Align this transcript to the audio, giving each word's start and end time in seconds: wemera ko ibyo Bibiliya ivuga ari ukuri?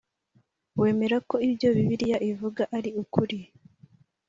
wemera 0.81 1.17
ko 1.29 1.35
ibyo 1.47 1.67
Bibiliya 1.75 2.17
ivuga 2.31 2.61
ari 2.77 2.89
ukuri? 3.03 3.39